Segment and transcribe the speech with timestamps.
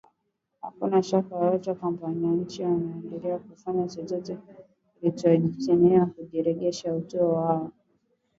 [0.61, 4.37] hakuna shaka yoyote kwamba wananchi wamejiandaa kufanya chochote
[4.99, 7.71] kinachohitajika ili kurejesha utu wao